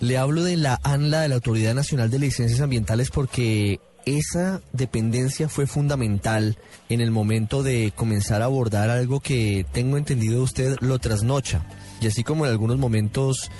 [0.00, 5.48] Le hablo de la ANLA, de la Autoridad Nacional de Licencias Ambientales, porque esa dependencia
[5.50, 6.56] fue fundamental
[6.88, 11.66] en el momento de comenzar a abordar algo que tengo entendido usted lo trasnocha.
[12.00, 13.50] Y así como en algunos momentos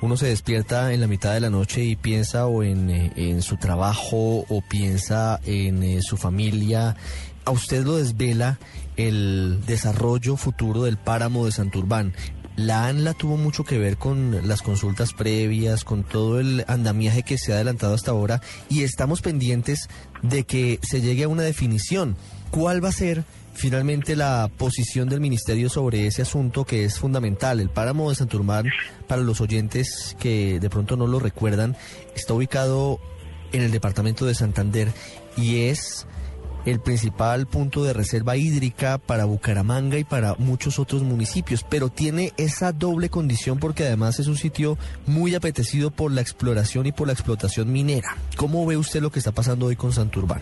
[0.00, 3.42] uno se despierta en la mitad de la noche y piensa o en, eh, en
[3.42, 6.96] su trabajo o piensa en eh, su familia,
[7.44, 8.58] a usted lo desvela
[8.96, 12.12] el desarrollo futuro del páramo de Santurbán.
[12.56, 17.36] La ANLA tuvo mucho que ver con las consultas previas, con todo el andamiaje que
[17.36, 19.88] se ha adelantado hasta ahora y estamos pendientes
[20.22, 22.16] de que se llegue a una definición.
[22.50, 27.60] ¿Cuál va a ser finalmente la posición del ministerio sobre ese asunto que es fundamental?
[27.60, 28.66] El páramo de Santurbán,
[29.06, 31.76] para los oyentes que de pronto no lo recuerdan,
[32.14, 33.00] está ubicado
[33.52, 34.92] en el departamento de Santander
[35.36, 36.06] y es
[36.66, 42.32] el principal punto de reserva hídrica para Bucaramanga y para muchos otros municipios, pero tiene
[42.36, 47.06] esa doble condición porque además es un sitio muy apetecido por la exploración y por
[47.06, 48.16] la explotación minera.
[48.36, 50.40] ¿Cómo ve usted lo que está pasando hoy con Santurbán?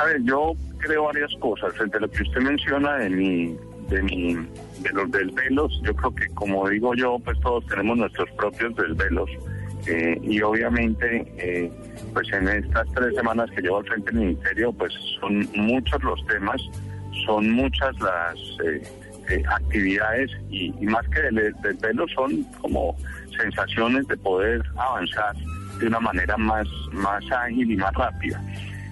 [0.00, 1.74] A ver, yo creo varias cosas.
[1.80, 3.56] Entre lo que usted menciona de mi,
[3.88, 8.30] de mi, de los desvelos, yo creo que como digo yo, pues todos tenemos nuestros
[8.38, 9.28] propios desvelos.
[9.86, 11.70] Eh, y obviamente eh,
[12.12, 16.24] pues en estas tres semanas que llevo al frente del ministerio, pues son muchos los
[16.26, 16.60] temas,
[17.26, 18.82] son muchas las eh,
[19.30, 22.96] eh, actividades y, más que de desvelo son como
[23.36, 25.36] sensaciones de poder avanzar
[25.78, 28.42] de una manera más, más ágil y más rápida.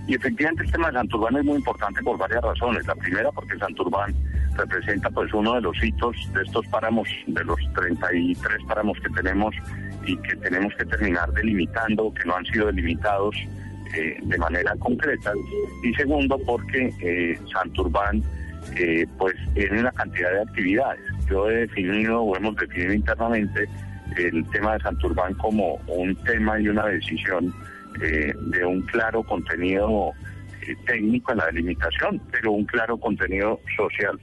[0.07, 2.87] Y efectivamente el tema de Santurbán es muy importante por varias razones.
[2.87, 4.15] La primera porque Santurbán
[4.57, 9.55] representa pues uno de los hitos de estos páramos, de los 33 páramos que tenemos
[10.09, 13.37] y que tenemos que terminar delimitando, que no han sido delimitados
[13.95, 15.33] eh, de manera concreta.
[15.85, 18.23] Y segundo, porque eh, Santurbán
[18.77, 21.01] eh, pues tiene una cantidad de actividades.
[21.31, 23.69] Yo he definido o hemos definido internamente
[24.17, 27.55] el tema de Santurbán como un tema y una decisión
[28.03, 30.13] eh, de un claro contenido
[30.87, 34.19] técnico en la delimitación, pero un claro contenido social.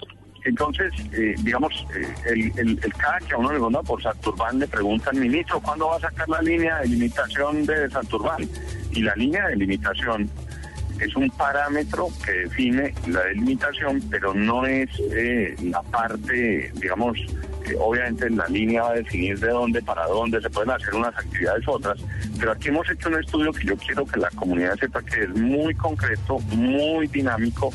[0.45, 4.59] Entonces, eh, digamos, eh, el, el, el, cada que a uno le pregunta por Santurbán
[4.59, 8.47] le preguntan, ministro, ¿cuándo va a sacar la línea de limitación de Santurbán?
[8.91, 10.29] Y la línea de limitación
[10.99, 17.17] es un parámetro que define la delimitación, pero no es eh, la parte, digamos,
[17.79, 21.67] obviamente la línea va a definir de dónde, para dónde, se pueden hacer unas actividades
[21.67, 21.99] otras,
[22.39, 25.29] pero aquí hemos hecho un estudio que yo quiero que la comunidad sepa que es
[25.29, 27.71] muy concreto, muy dinámico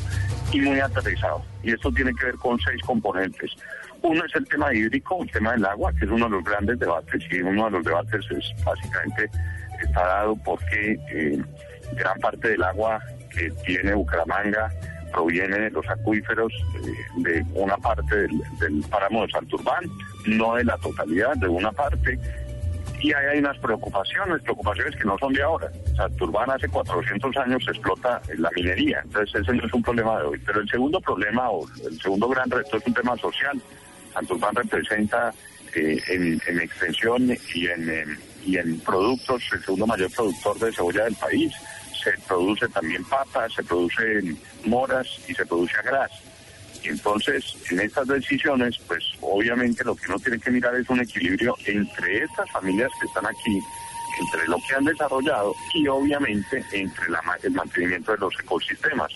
[0.51, 1.43] y muy aterrizado.
[1.63, 3.51] Y esto tiene que ver con seis componentes.
[4.01, 6.79] Uno es el tema hídrico, el tema del agua, que es uno de los grandes
[6.79, 9.29] debates, y uno de los debates es básicamente
[9.83, 11.41] está dado porque eh,
[11.95, 14.71] gran parte del agua que tiene Bucaramanga
[15.11, 16.51] proviene de los acuíferos
[16.85, 19.83] eh, de una parte del, páramo de Santurbán,
[20.25, 22.17] no de la totalidad, de una parte,
[23.01, 25.71] y ahí hay unas preocupaciones, preocupaciones que no son de ahora.
[25.95, 30.39] Santurbán hace 400 años explota la minería, entonces ese no es un problema de hoy.
[30.45, 33.59] Pero el segundo problema o el segundo gran reto es un tema social.
[34.13, 35.33] Santurbán representa
[35.75, 41.15] eh, en, extensión y en, y en productos el segundo mayor productor de cebolla del
[41.15, 41.53] país.
[42.03, 46.11] Se produce también papas, se producen moras y se produce agras.
[46.83, 51.55] Entonces, en estas decisiones, pues obviamente lo que uno tiene que mirar es un equilibrio
[51.65, 53.59] entre estas familias que están aquí,
[54.19, 57.05] entre lo que han desarrollado y obviamente entre
[57.43, 59.11] el mantenimiento de los ecosistemas.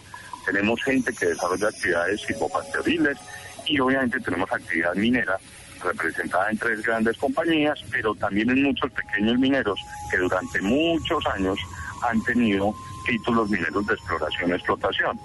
[0.45, 3.17] Tenemos gente que desarrolla actividades hipopastoriles
[3.65, 5.39] y obviamente tenemos actividad minera
[5.83, 9.79] representada en tres grandes compañías, pero también en muchos pequeños mineros
[10.11, 11.57] que durante muchos años
[12.01, 12.73] han tenido
[13.05, 15.19] títulos mineros de exploración y explotación.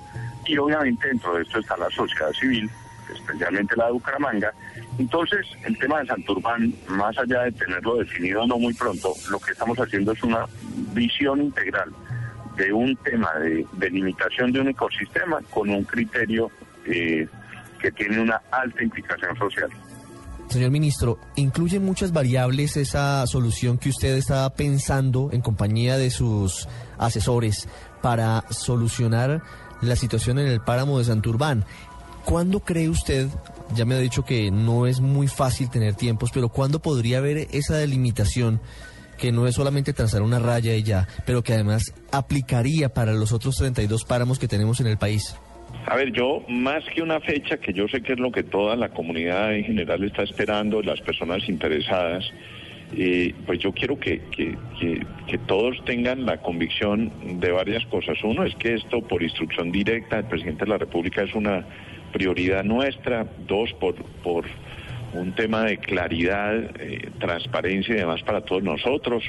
[0.46, 2.70] Y obviamente dentro de esto está la sociedad civil,
[3.12, 4.52] especialmente la de Bucaramanga.
[4.99, 9.52] Entonces, el tema de Santurbán, más allá de tenerlo definido no muy pronto, lo que
[9.52, 10.46] estamos haciendo es una
[10.93, 11.93] visión integral
[12.56, 16.50] de un tema de delimitación de un ecosistema con un criterio
[16.84, 17.26] eh,
[17.81, 19.70] que tiene una alta implicación social.
[20.50, 26.67] Señor ministro, ¿incluye muchas variables esa solución que usted está pensando en compañía de sus
[26.99, 27.69] asesores
[28.02, 29.43] para solucionar
[29.81, 31.64] la situación en el páramo de Santurbán.
[32.25, 33.29] ¿Cuándo cree usted,
[33.75, 37.49] ya me ha dicho que no es muy fácil tener tiempos, pero cuándo podría haber
[37.52, 38.61] esa delimitación
[39.19, 43.32] que no es solamente trazar una raya y ya, pero que además aplicaría para los
[43.32, 45.35] otros 32 páramos que tenemos en el país?
[45.87, 48.76] A ver, yo más que una fecha, que yo sé que es lo que toda
[48.76, 52.31] la comunidad en general está esperando, las personas interesadas,
[53.46, 54.56] pues yo quiero que, que,
[55.26, 58.19] que, todos tengan la convicción de varias cosas.
[58.25, 61.64] Uno es que esto por instrucción directa del presidente de la República es una
[62.12, 63.26] prioridad nuestra.
[63.46, 64.46] Dos, por, por
[65.12, 69.23] un tema de claridad, eh, transparencia y demás para todos nosotros.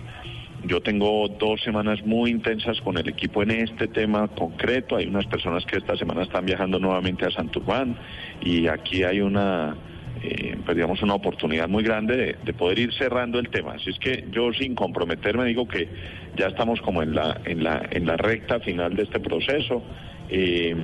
[0.66, 4.96] Yo tengo dos semanas muy intensas con el equipo en este tema concreto.
[4.96, 7.98] Hay unas personas que esta semana están viajando nuevamente a Santurbán
[8.42, 9.76] y aquí hay una,
[10.22, 13.74] eh, pues una oportunidad muy grande de, poder ir cerrando el tema.
[13.74, 15.90] Así es que yo sin comprometerme digo que
[16.38, 19.82] ya estamos como en la, en la, en la recta final de este proceso.
[20.30, 20.76] Eh,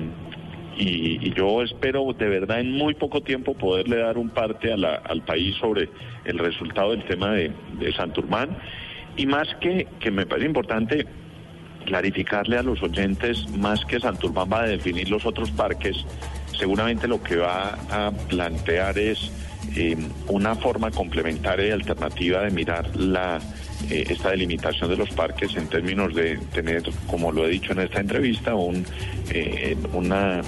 [0.76, 5.54] y, yo espero de verdad en muy poco tiempo poderle dar un parte al país
[5.56, 5.88] sobre
[6.24, 8.56] el resultado del tema de, de Santurmán
[9.18, 11.06] y más que, que me parece importante
[11.84, 16.04] clarificarle a los oyentes, más que Santurmán va a definir los otros parques,
[16.56, 19.30] seguramente lo que va a plantear es
[19.76, 19.96] eh,
[20.28, 23.38] una forma complementaria y alternativa de mirar la
[23.90, 27.80] eh, esta delimitación de los parques en términos de tener, como lo he dicho en
[27.80, 28.84] esta entrevista, un,
[29.30, 30.42] eh, una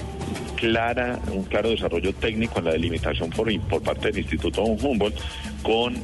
[0.55, 5.17] clara, un claro desarrollo técnico en la delimitación por parte del Instituto Humboldt
[5.63, 5.95] con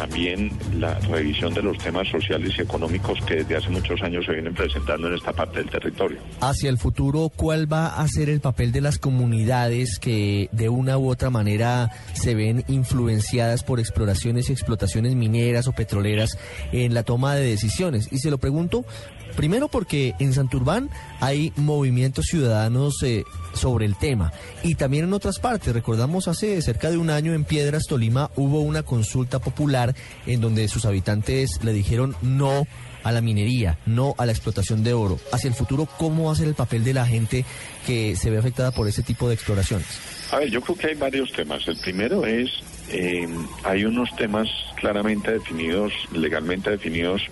[0.00, 4.32] también la revisión de los temas sociales y económicos que desde hace muchos años se
[4.32, 6.18] vienen presentando en esta parte del territorio.
[6.40, 10.96] Hacia el futuro, ¿cuál va a ser el papel de las comunidades que de una
[10.96, 16.38] u otra manera se ven influenciadas por exploraciones y explotaciones mineras o petroleras
[16.72, 18.08] en la toma de decisiones?
[18.10, 18.86] Y se lo pregunto
[19.36, 20.90] Primero porque en Santurbán
[21.20, 23.24] hay movimientos ciudadanos eh,
[23.54, 24.32] sobre el tema
[24.62, 25.72] y también en otras partes.
[25.72, 29.94] Recordamos hace cerca de un año en Piedras, Tolima, hubo una consulta popular
[30.26, 32.66] en donde sus habitantes le dijeron no
[33.02, 35.18] a la minería, no a la explotación de oro.
[35.32, 37.44] Hacia el futuro, ¿cómo va a ser el papel de la gente
[37.86, 39.86] que se ve afectada por ese tipo de exploraciones?
[40.32, 41.66] A ver, yo creo que hay varios temas.
[41.66, 42.50] El primero es,
[42.90, 43.26] eh,
[43.64, 47.22] hay unos temas claramente definidos, legalmente definidos,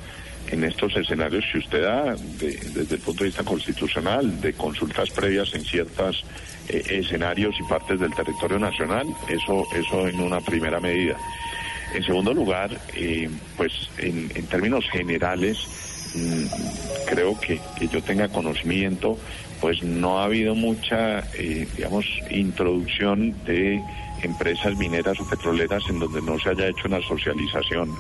[0.51, 5.55] en estos escenarios que usted da, desde el punto de vista constitucional, de consultas previas
[5.55, 6.25] en ciertos
[6.69, 11.17] eh, escenarios y partes del territorio nacional, eso, eso en una primera medida.
[11.95, 15.59] En segundo lugar, eh, pues en, términos generales,
[16.15, 19.19] mm, creo que, que yo tenga conocimiento,
[19.61, 23.83] pues no ha habido mucha, eh, digamos, introducción de
[24.23, 27.91] empresas mineras o petroleras en donde no se haya hecho una socialización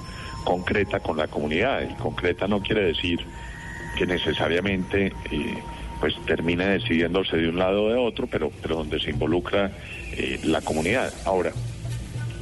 [0.48, 1.82] concreta con la comunidad.
[1.82, 3.20] Y concreta no quiere decir
[3.98, 5.58] que necesariamente eh,
[6.00, 9.70] pues termine decidiéndose de un lado o de otro, pero, pero donde se involucra
[10.16, 11.12] eh, la comunidad.
[11.26, 11.52] Ahora,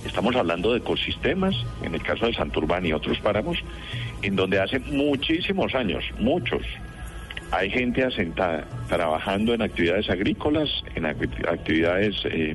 [0.07, 3.59] estamos hablando de ecosistemas, en el caso de Santurbán y otros páramos,
[4.23, 6.63] en donde hace muchísimos años, muchos,
[7.51, 12.55] hay gente asentada trabajando en actividades agrícolas, en actividades eh,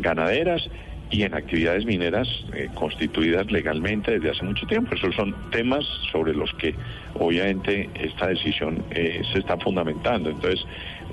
[0.00, 0.68] ganaderas
[1.12, 4.94] y en actividades mineras eh, constituidas legalmente desde hace mucho tiempo.
[4.94, 6.74] Esos son temas sobre los que
[7.14, 10.30] obviamente esta decisión eh, se está fundamentando.
[10.30, 10.64] Entonces,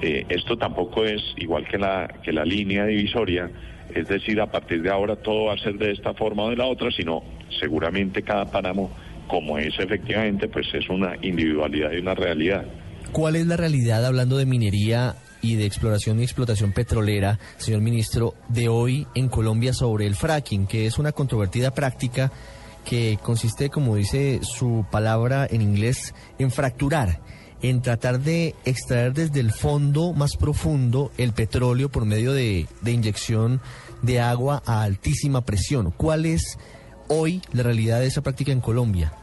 [0.02, 3.52] eh, esto tampoco es igual que la, que la línea divisoria,
[3.94, 6.56] es decir, a partir de ahora todo va a ser de esta forma o de
[6.56, 7.22] la otra, sino
[7.60, 8.92] seguramente cada páramo,
[9.28, 12.66] como es efectivamente, pues es una individualidad y una realidad.
[13.12, 18.36] ¿Cuál es la realidad hablando de minería y de Exploración y Explotación Petrolera, señor ministro,
[18.48, 22.32] de hoy en Colombia sobre el fracking, que es una controvertida práctica
[22.86, 27.22] que consiste, como dice su palabra en inglés, en fracturar,
[27.62, 32.92] en tratar de extraer desde el fondo más profundo el petróleo por medio de, de
[32.92, 33.62] inyección
[34.02, 35.92] de agua a altísima presión.
[35.92, 36.58] ¿Cuál es
[37.10, 39.14] hoy la realidad de esa práctica en Colombia?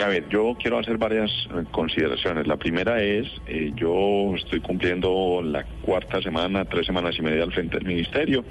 [0.00, 2.46] A ver, yo quiero hacer varias eh, consideraciones.
[2.46, 7.52] La primera es, eh, yo estoy cumpliendo la cuarta semana, tres semanas y media al
[7.52, 8.44] frente del ministerio.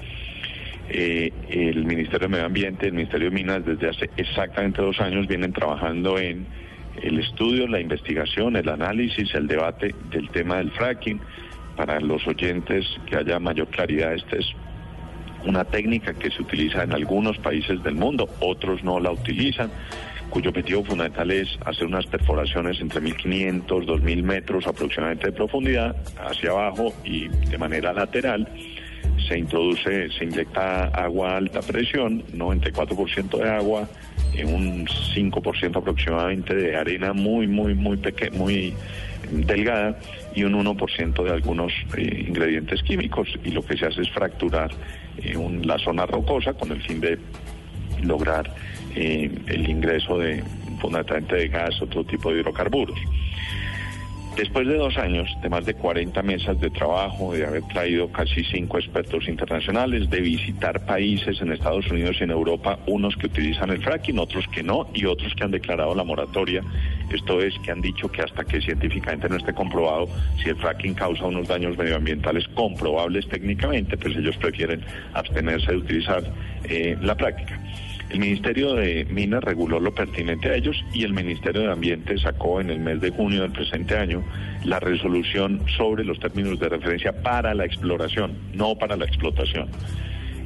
[0.88, 5.26] Eh, el Ministerio de Medio Ambiente, el Ministerio de Minas, desde hace exactamente dos años
[5.26, 6.46] vienen trabajando en
[7.02, 11.20] el estudio, la investigación, el análisis, el debate del tema del fracking.
[11.76, 14.46] Para los oyentes que haya mayor claridad, esta es
[15.44, 19.70] una técnica que se utiliza en algunos países del mundo, otros no la utilizan
[20.32, 26.50] cuyo objetivo fundamental es hacer unas perforaciones entre 1.500, 2.000 metros aproximadamente de profundidad hacia
[26.50, 28.48] abajo y de manera lateral.
[29.28, 33.88] Se introduce, se inyecta agua a alta presión, 94% de agua
[34.42, 38.74] un 5% aproximadamente de arena muy, muy, muy pequeña, muy
[39.30, 39.98] delgada
[40.34, 44.70] y un 1% de algunos eh, ingredientes químicos y lo que se hace es fracturar
[45.18, 47.18] eh, la zona rocosa con el fin de
[48.02, 48.52] lograr
[48.94, 50.42] eh, el ingreso de
[50.80, 52.98] fundamentalmente de gas, otro tipo de hidrocarburos.
[54.36, 58.42] Después de dos años, de más de 40 mesas de trabajo, de haber traído casi
[58.44, 63.68] cinco expertos internacionales, de visitar países en Estados Unidos y en Europa, unos que utilizan
[63.68, 66.62] el fracking, otros que no, y otros que han declarado la moratoria.
[67.12, 70.08] Esto es, que han dicho que hasta que científicamente no esté comprobado
[70.42, 74.80] si el fracking causa unos daños medioambientales comprobables técnicamente, pues ellos prefieren
[75.12, 76.24] abstenerse de utilizar
[76.64, 77.60] eh, la práctica.
[78.12, 82.60] El Ministerio de Minas reguló lo pertinente a ellos y el Ministerio de Ambiente sacó
[82.60, 84.22] en el mes de junio del presente año
[84.66, 89.70] la resolución sobre los términos de referencia para la exploración, no para la explotación.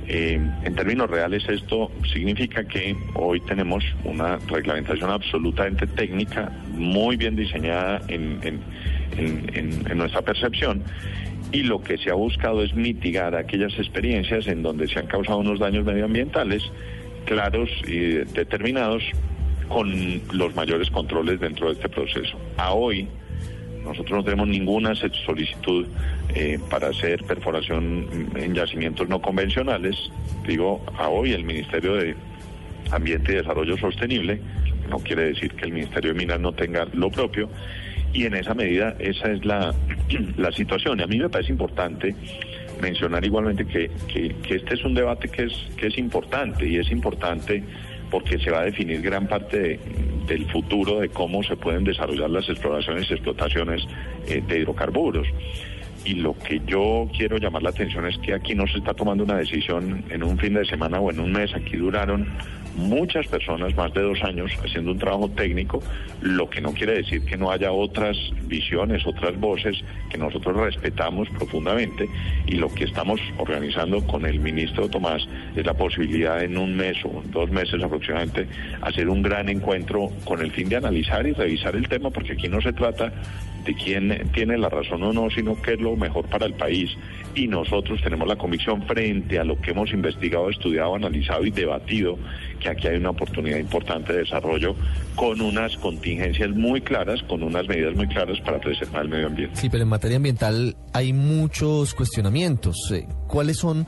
[0.06, 7.34] Eh, en términos reales esto significa que hoy tenemos una reglamentación absolutamente técnica, muy bien
[7.34, 8.38] diseñada en,
[9.16, 10.84] en nuestra percepción
[11.50, 15.38] y lo que se ha buscado es mitigar aquellas experiencias en donde se han causado
[15.38, 16.62] unos daños medioambientales
[17.26, 19.02] claros y determinados
[19.68, 22.38] con los mayores controles dentro de este proceso.
[22.56, 23.08] A hoy,
[23.84, 25.86] nosotros no tenemos ninguna solicitud
[26.34, 29.96] eh, para hacer perforación en yacimientos no convencionales.
[30.46, 32.16] Digo, a hoy el Ministerio de
[32.90, 34.40] Ambiente y Desarrollo Sostenible,
[34.88, 37.50] no quiere decir que el Ministerio de Minas no tenga lo propio,
[38.12, 39.74] y en esa medida esa es la,
[40.36, 41.00] la situación.
[41.00, 42.14] Y a mí me parece importante
[42.80, 43.90] mencionar igualmente que,
[44.48, 47.62] este es un debate que es, que es importante y es importante
[48.10, 49.80] porque se va a definir gran parte
[50.26, 53.82] del futuro de cómo se pueden desarrollar las exploraciones y explotaciones
[54.28, 55.26] eh, de hidrocarburos.
[56.06, 59.24] Y lo que yo quiero llamar la atención es que aquí no se está tomando
[59.24, 62.28] una decisión en un fin de semana o en un mes, aquí duraron
[62.76, 65.82] muchas personas, más de dos años, haciendo un trabajo técnico,
[66.20, 71.28] lo que no quiere decir que no haya otras visiones, otras voces que nosotros respetamos
[71.30, 72.08] profundamente.
[72.46, 76.98] Y lo que estamos organizando con el ministro Tomás es la posibilidad en un mes
[77.04, 78.46] o dos meses aproximadamente
[78.82, 82.48] hacer un gran encuentro con el fin de analizar y revisar el tema, porque aquí
[82.48, 83.12] no se trata
[83.64, 86.90] de quién tiene la razón o no, sino qué es lo mejor para el país.
[87.34, 92.18] Y nosotros tenemos la convicción frente a lo que hemos investigado, estudiado, analizado y debatido,
[92.60, 94.74] que aquí hay una oportunidad importante de desarrollo
[95.14, 99.56] con unas contingencias muy claras, con unas medidas muy claras para preservar el medio ambiente.
[99.56, 102.76] Sí, pero en materia ambiental hay muchos cuestionamientos.
[102.92, 103.86] Eh, ¿Cuáles son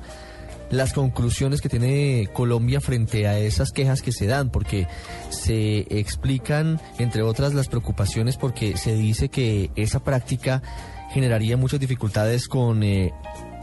[0.71, 4.87] las conclusiones que tiene Colombia frente a esas quejas que se dan, porque
[5.31, 10.63] se explican, entre otras, las preocupaciones porque se dice que esa práctica
[11.11, 13.13] generaría muchas dificultades con eh,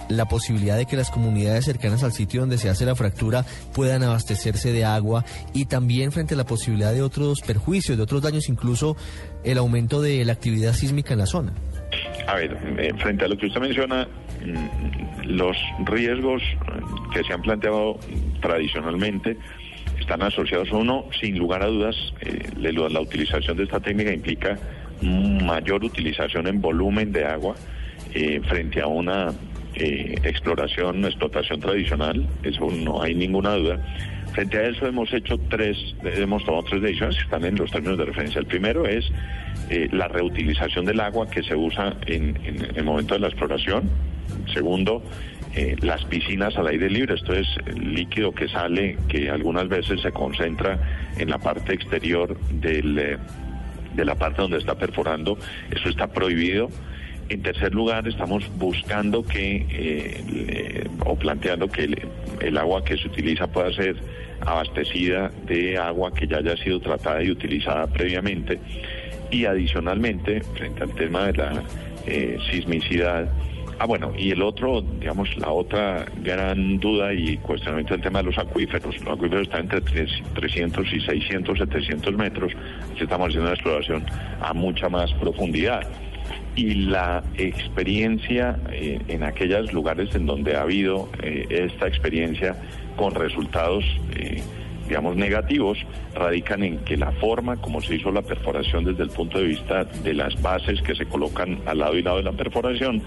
[0.10, 4.04] la posibilidad de que las comunidades cercanas al sitio donde se hace la fractura puedan
[4.04, 8.50] abastecerse de agua y también frente a la posibilidad de otros perjuicios, de otros daños,
[8.50, 8.96] incluso
[9.44, 11.54] el aumento de la actividad sísmica en la zona.
[12.28, 14.08] A ver, eh, frente a lo que usted menciona,
[14.44, 16.42] mm, los riesgos
[17.14, 18.00] que se han planteado
[18.42, 19.38] tradicionalmente
[20.00, 24.58] están asociados a uno, sin lugar a dudas, eh, la utilización de esta técnica implica
[25.06, 27.56] mayor utilización en volumen de agua
[28.14, 29.34] eh, frente a una
[29.76, 33.80] eh, exploración, explotación tradicional, eso no hay ninguna duda.
[34.34, 37.98] Frente a eso hemos hecho tres, hemos tomado tres decisiones que están en los términos
[37.98, 38.40] de referencia.
[38.40, 39.06] El primero es
[39.70, 42.38] eh, la reutilización del agua que se usa en,
[42.76, 43.90] el momento de la exploración.
[44.54, 45.04] Segundo,
[45.82, 47.48] las piscinas al aire libre, esto es
[47.78, 50.78] líquido que sale, que algunas veces se concentra
[51.18, 53.18] en la parte exterior del,
[53.96, 55.38] de la parte donde está perforando,
[55.72, 56.70] eso está prohibido.
[57.28, 61.90] En tercer lugar, estamos buscando que eh, o planteando que
[62.40, 63.96] el, agua que se utiliza pueda ser
[64.42, 68.60] abastecida de agua que ya haya sido tratada y utilizada previamente.
[69.32, 71.64] Y adicionalmente, frente al tema de la
[72.06, 73.28] eh, sismicidad,
[73.78, 78.26] Ah, bueno, y el otro, digamos, la otra gran duda y cuestionamiento del tema de
[78.26, 78.98] los acuíferos.
[79.02, 82.54] Los acuíferos están entre 300 y 600, 700 metros.
[82.92, 84.06] Aquí estamos haciendo una exploración
[84.40, 85.82] a mucha más profundidad
[86.56, 92.56] y la experiencia eh, en aquellos lugares en donde ha habido eh, esta experiencia
[92.96, 93.84] con resultados,
[94.16, 94.42] eh,
[94.88, 95.78] digamos, negativos,
[96.14, 99.84] radican en que la forma como se hizo la perforación desde el punto de vista
[99.84, 103.02] de las bases que se colocan al lado y lado de la perforación,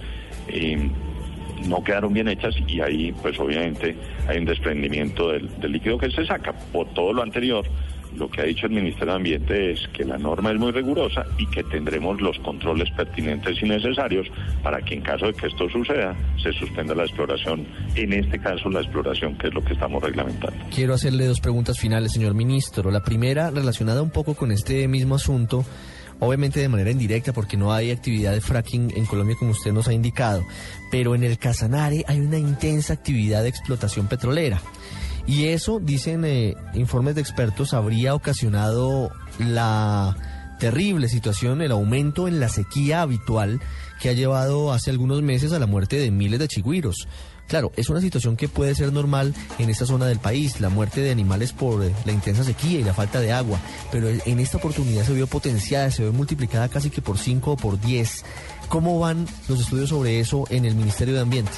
[1.67, 6.25] no quedaron bien hechas y ahí pues obviamente hay un desprendimiento del líquido que se
[6.25, 6.53] saca.
[6.53, 7.65] Por todo lo anterior,
[8.17, 11.25] lo que ha dicho el Ministerio de Ambiente es que la norma es muy rigurosa
[11.39, 14.27] y que tendremos los controles pertinentes y necesarios
[14.63, 18.71] para que en caso de que esto suceda se suspenda la exploración, en este caso
[18.71, 20.59] la exploración que es lo que estamos reglamentando.
[20.75, 22.91] Quiero hacerle dos preguntas finales, señor ministro.
[22.91, 25.65] La primera relacionada un poco con este mismo asunto
[26.21, 29.89] obviamente de manera indirecta porque no hay actividad de fracking en Colombia como usted nos
[29.89, 30.45] ha indicado,
[30.91, 34.61] pero en el Casanare hay una intensa actividad de explotación petrolera.
[35.27, 40.17] Y eso, dicen eh, informes de expertos, habría ocasionado la
[40.59, 43.61] terrible situación, el aumento en la sequía habitual
[44.01, 47.09] que ha llevado hace algunos meses a la muerte de miles de chigüiros.
[47.49, 51.01] Claro, es una situación que puede ser normal en esta zona del país, la muerte
[51.01, 53.59] de animales por eh, la intensa sequía y la falta de agua,
[53.91, 57.57] pero en esta oportunidad se vio potenciada, se vio multiplicada casi que por 5 o
[57.57, 58.25] por 10.
[58.69, 61.53] ¿Cómo van los estudios sobre eso en el Ministerio de Ambiente?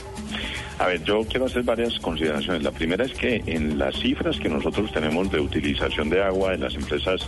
[0.78, 2.62] A ver, yo quiero hacer varias consideraciones.
[2.62, 6.60] La primera es que en las cifras que nosotros tenemos de utilización de agua en
[6.60, 7.20] las empresas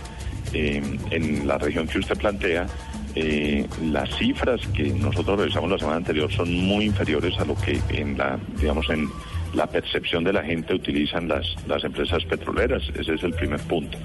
[0.53, 2.65] eh, en la región que usted plantea,
[3.15, 7.79] eh, las cifras que nosotros revisamos la semana anterior son muy inferiores a lo que
[7.89, 9.07] en la, digamos, en
[9.53, 12.83] la percepción de la gente utilizan las, las empresas petroleras.
[12.95, 13.97] Ese es el primer punto.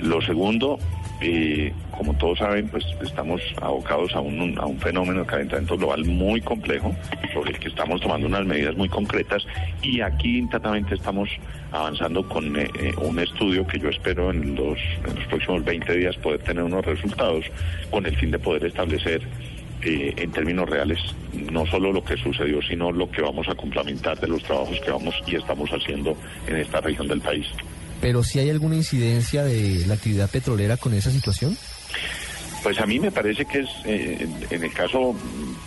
[0.00, 0.78] Lo segundo,
[1.20, 6.04] eh, como todos saben, pues estamos abocados a un, a un fenómeno de calentamiento global
[6.06, 6.94] muy complejo,
[7.34, 9.46] sobre el que estamos tomando unas medidas muy concretas
[9.82, 11.28] y aquí internamente estamos
[11.72, 15.96] avanzando con eh, eh, un estudio que yo espero en los, en los próximos 20
[15.96, 17.44] días poder tener unos resultados
[17.90, 19.22] con el fin de poder establecer
[19.82, 20.98] en términos reales
[21.50, 24.90] no solo lo que sucedió, sino lo que vamos a complementar de los trabajos que
[24.90, 27.46] vamos y estamos haciendo en esta región del país.
[28.00, 31.56] Pero si hay alguna incidencia de la actividad petrolera con esa situación.
[32.62, 35.14] Pues a mí me parece que es, eh, en el caso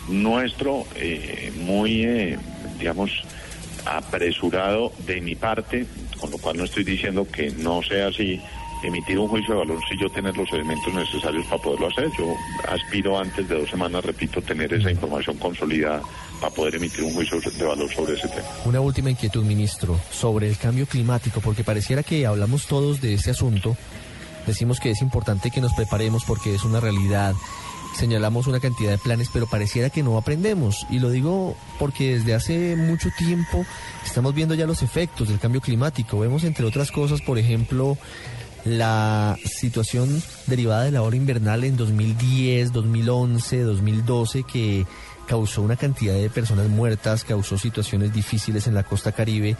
[0.07, 2.37] nuestro, eh, muy, eh,
[2.77, 3.11] digamos,
[3.85, 5.85] apresurado de mi parte,
[6.19, 8.39] con lo cual no estoy diciendo que no sea así,
[8.83, 12.09] emitir un juicio de valor si yo tener los elementos necesarios para poderlo hacer.
[12.17, 12.33] Yo
[12.69, 16.01] aspiro antes de dos semanas, repito, tener esa información consolidada
[16.39, 18.47] para poder emitir un juicio de valor sobre ese tema.
[18.65, 23.31] Una última inquietud, ministro, sobre el cambio climático, porque pareciera que hablamos todos de ese
[23.31, 23.77] asunto,
[24.45, 27.33] decimos que es importante que nos preparemos porque es una realidad.
[27.95, 30.87] Señalamos una cantidad de planes, pero pareciera que no aprendemos.
[30.89, 33.65] Y lo digo porque desde hace mucho tiempo
[34.03, 36.19] estamos viendo ya los efectos del cambio climático.
[36.19, 37.97] Vemos, entre otras cosas, por ejemplo,
[38.65, 44.85] la situación derivada de la hora invernal en 2010, 2011, 2012 que
[45.27, 49.55] causó una cantidad de personas muertas, causó situaciones difíciles en la costa caribe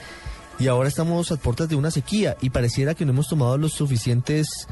[0.59, 3.73] y ahora estamos a puertas de una sequía y pareciera que no hemos tomado los
[3.73, 4.67] suficientes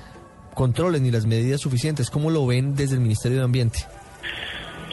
[0.54, 2.10] controles ni las medidas suficientes.
[2.10, 3.80] ¿Cómo lo ven desde el Ministerio de Ambiente?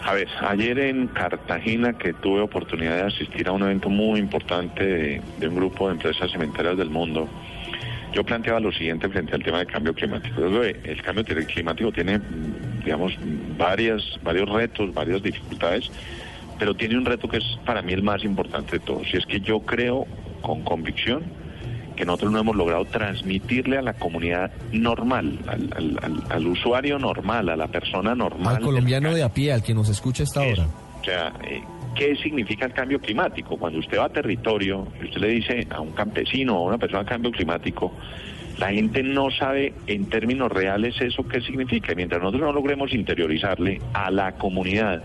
[0.04, 4.82] A ver, ayer en Cartagena que tuve oportunidad de asistir a un evento muy importante
[4.82, 7.28] de, de un grupo de empresas cementeras del mundo,
[8.12, 10.40] yo planteaba lo siguiente frente al tema del cambio climático.
[10.62, 12.20] El cambio climático tiene,
[12.84, 13.12] digamos,
[13.56, 15.90] varias, varios retos, varias dificultades,
[16.58, 19.06] pero tiene un reto que es para mí el más importante de todos.
[19.12, 20.06] Y es que yo creo
[20.40, 21.22] con convicción
[21.96, 25.40] que nosotros no hemos logrado transmitirle a la comunidad normal,
[26.30, 28.56] al, usuario normal, a la persona normal.
[28.56, 30.68] Al colombiano de a pie, al que nos escucha esta hora.
[31.00, 31.60] O sea, eh,
[31.98, 33.56] ¿Qué significa el cambio climático?
[33.56, 36.78] Cuando usted va a territorio y usted le dice a un campesino o a una
[36.78, 37.92] persona cambio climático,
[38.60, 41.90] la gente no sabe en términos reales eso qué significa.
[41.90, 45.02] Y mientras nosotros no logremos interiorizarle a la comunidad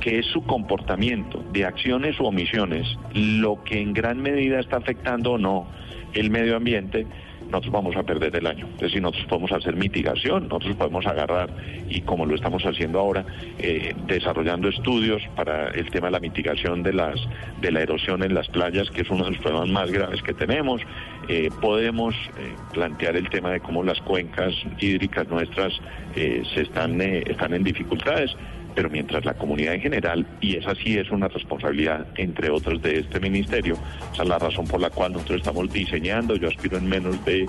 [0.00, 5.32] que es su comportamiento de acciones u omisiones lo que en gran medida está afectando
[5.32, 5.66] o no
[6.12, 7.08] el medio ambiente,
[7.50, 8.66] nosotros vamos a perder el año.
[8.76, 11.50] Es decir, nosotros podemos hacer mitigación, nosotros podemos agarrar
[11.88, 13.24] y como lo estamos haciendo ahora,
[13.58, 17.20] eh, desarrollando estudios para el tema de la mitigación de las
[17.60, 20.34] de la erosión en las playas, que es uno de los problemas más graves que
[20.34, 20.80] tenemos.
[21.28, 25.72] Eh, podemos eh, plantear el tema de cómo las cuencas hídricas nuestras
[26.14, 28.36] se están están en dificultades
[28.74, 33.00] pero mientras la comunidad en general, y esa sí es una responsabilidad, entre otros, de
[33.00, 33.76] este ministerio,
[34.12, 37.46] esa es la razón por la cual nosotros estamos diseñando, yo aspiro en menos de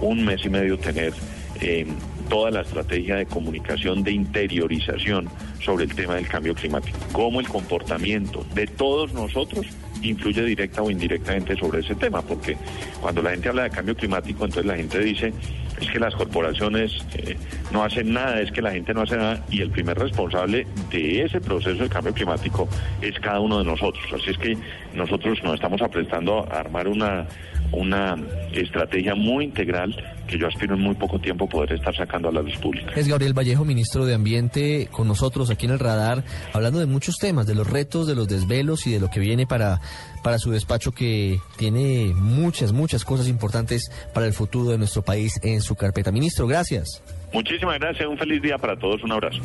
[0.00, 1.12] un mes y medio tener
[1.60, 1.86] eh,
[2.28, 5.28] toda la estrategia de comunicación, de interiorización
[5.60, 9.66] sobre el tema del cambio climático, cómo el comportamiento de todos nosotros
[10.02, 12.56] influye directa o indirectamente sobre ese tema, porque
[13.00, 15.32] cuando la gente habla de cambio climático, entonces la gente dice,
[15.80, 17.36] es que las corporaciones eh,
[17.72, 21.22] no hacen nada, es que la gente no hace nada y el primer responsable de
[21.22, 22.68] ese proceso de cambio climático
[23.00, 24.04] es cada uno de nosotros.
[24.12, 24.56] Así es que
[24.94, 27.26] nosotros nos estamos aprestando a armar una,
[27.74, 28.16] una
[28.52, 29.94] estrategia muy integral
[30.26, 32.92] que yo aspiro en muy poco tiempo poder estar sacando a la luz pública.
[32.96, 37.16] Es Gabriel Vallejo, ministro de Ambiente, con nosotros aquí en el radar, hablando de muchos
[37.16, 39.80] temas, de los retos, de los desvelos y de lo que viene para,
[40.22, 45.38] para su despacho que tiene muchas, muchas cosas importantes para el futuro de nuestro país
[45.42, 46.12] en su su carpeta.
[46.12, 47.02] Ministro, gracias.
[47.32, 49.40] Muchísimas gracias, un feliz día para todos, un abrazo.